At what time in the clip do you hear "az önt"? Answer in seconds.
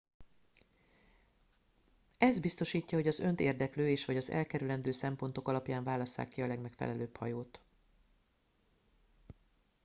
3.07-3.39